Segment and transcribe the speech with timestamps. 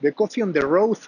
[0.00, 0.98] The Coffee on the Road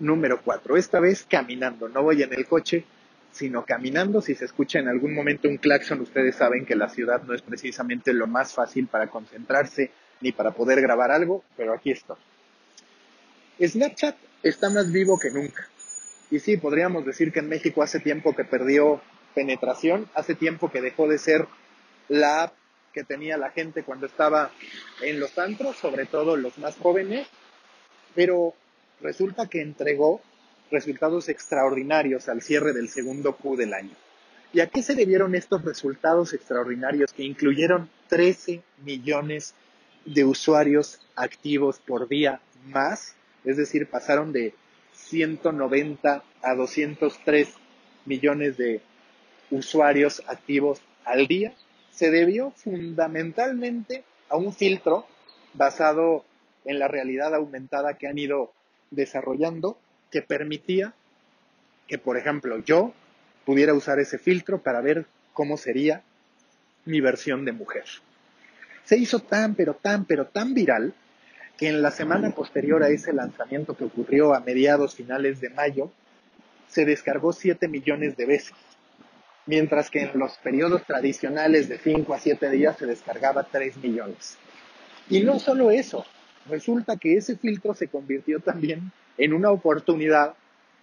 [0.00, 0.76] número 4.
[0.76, 2.84] Esta vez caminando, no voy en el coche,
[3.30, 4.20] sino caminando.
[4.20, 7.42] Si se escucha en algún momento un claxon, ustedes saben que la ciudad no es
[7.42, 12.16] precisamente lo más fácil para concentrarse ni para poder grabar algo, pero aquí estoy.
[13.62, 15.68] Snapchat está más vivo que nunca.
[16.30, 19.00] Y sí, podríamos decir que en México hace tiempo que perdió
[19.34, 21.46] penetración, hace tiempo que dejó de ser
[22.08, 22.54] la app
[22.92, 24.50] que tenía la gente cuando estaba
[25.02, 27.28] en los antros, sobre todo los más jóvenes,
[28.14, 28.54] pero
[29.00, 30.20] resulta que entregó
[30.70, 33.94] resultados extraordinarios al cierre del segundo Q del año.
[34.52, 39.54] ¿Y a qué se debieron estos resultados extraordinarios que incluyeron 13 millones
[40.04, 43.14] de usuarios activos por día más?
[43.44, 44.54] Es decir, pasaron de
[44.92, 47.48] 190 a 203
[48.06, 48.80] millones de
[49.50, 51.54] usuarios activos al día.
[51.90, 55.06] Se debió fundamentalmente a un filtro
[55.54, 56.24] basado
[56.64, 58.52] en la realidad aumentada que han ido
[58.90, 59.78] desarrollando
[60.10, 60.94] que permitía
[61.86, 62.92] que, por ejemplo, yo
[63.44, 66.02] pudiera usar ese filtro para ver cómo sería
[66.84, 67.84] mi versión de mujer.
[68.84, 70.94] Se hizo tan, pero tan, pero tan viral
[71.56, 75.92] que en la semana posterior a ese lanzamiento que ocurrió a mediados finales de mayo,
[76.68, 78.54] se descargó 7 millones de veces,
[79.46, 84.38] mientras que en los periodos tradicionales de 5 a 7 días se descargaba 3 millones.
[85.08, 86.06] Y no solo eso,
[86.50, 90.34] resulta que ese filtro se convirtió también en una oportunidad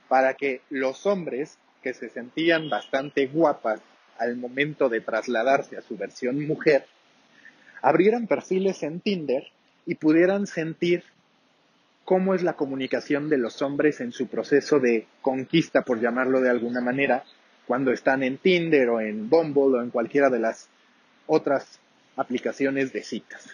[0.08, 3.82] para que los hombres que se sentían bastante guapas
[4.18, 6.86] al momento de trasladarse a su versión mujer,
[7.82, 9.44] abrieran perfiles en Tinder
[9.86, 11.04] y pudieran sentir
[12.04, 16.50] cómo es la comunicación de los hombres en su proceso de conquista, por llamarlo de
[16.50, 17.24] alguna manera,
[17.68, 20.70] cuando están en Tinder o en Bumble o en cualquiera de las
[21.28, 21.80] otras
[22.16, 23.50] aplicaciones de citas.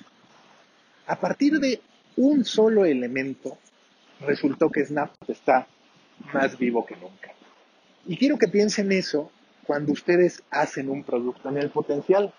[1.08, 1.82] A partir de
[2.16, 3.58] un solo elemento,
[4.22, 5.68] resultó que Snapchat está
[6.34, 7.34] más vivo que nunca.
[8.06, 9.32] Y quiero que piensen eso
[9.66, 12.34] cuando ustedes hacen un producto en el potencial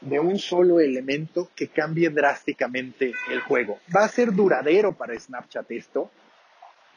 [0.00, 3.78] de un solo elemento que cambie drásticamente el juego.
[3.94, 6.10] ¿Va a ser duradero para Snapchat esto?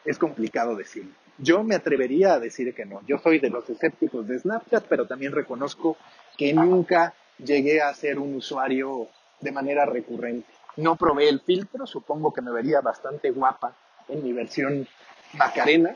[0.06, 1.12] Es complicado decirlo.
[1.38, 3.02] Yo me atrevería a decir que no.
[3.08, 5.98] Yo soy de los escépticos de Snapchat, pero también reconozco
[6.38, 9.08] que nunca llegué a ser un usuario
[9.40, 10.59] de manera recurrente.
[10.80, 13.76] No probé el filtro, supongo que me vería bastante guapa
[14.08, 14.88] en mi versión
[15.34, 15.94] Macarena.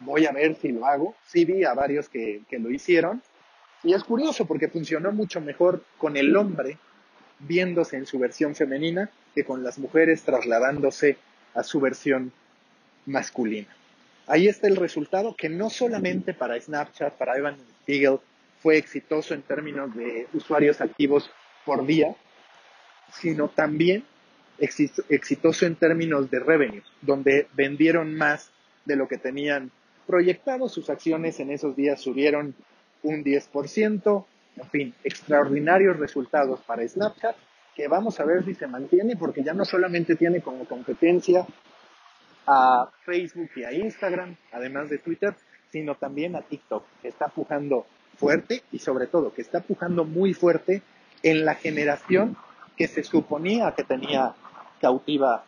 [0.00, 1.14] Voy a ver si lo hago.
[1.24, 3.22] Sí vi a varios que, que lo hicieron.
[3.84, 6.78] Y es curioso porque funcionó mucho mejor con el hombre
[7.38, 11.16] viéndose en su versión femenina que con las mujeres trasladándose
[11.54, 12.32] a su versión
[13.06, 13.68] masculina.
[14.26, 18.18] Ahí está el resultado que no solamente para Snapchat, para Evan Spiegel,
[18.60, 21.30] fue exitoso en términos de usuarios activos
[21.64, 22.16] por día,
[23.12, 24.04] sino también
[24.58, 28.50] exitoso en términos de revenue, donde vendieron más
[28.84, 29.70] de lo que tenían
[30.06, 30.68] proyectado.
[30.68, 32.54] Sus acciones en esos días subieron
[33.02, 34.24] un 10%.
[34.56, 37.36] En fin, extraordinarios resultados para Snapchat,
[37.74, 41.44] que vamos a ver si se mantiene, porque ya no solamente tiene como competencia
[42.46, 45.34] a Facebook y a Instagram, además de Twitter,
[45.72, 50.34] sino también a TikTok, que está pujando fuerte y sobre todo que está pujando muy
[50.34, 50.82] fuerte
[51.22, 52.36] en la generación
[52.76, 54.34] que se suponía que tenía
[54.84, 55.46] cautiva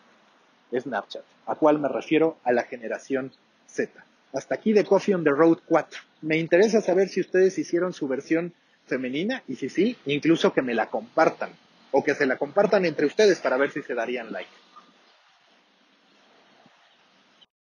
[0.72, 1.22] Snapchat.
[1.44, 2.38] ¿A cuál me refiero?
[2.42, 3.32] A la generación
[3.66, 3.92] Z.
[4.32, 6.00] Hasta aquí de Coffee on the Road 4.
[6.22, 8.54] Me interesa saber si ustedes hicieron su versión
[8.86, 11.50] femenina y si sí, incluso que me la compartan
[11.90, 14.50] o que se la compartan entre ustedes para ver si se darían like.